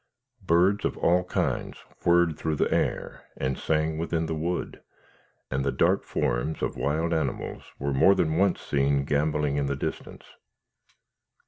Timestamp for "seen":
8.61-9.05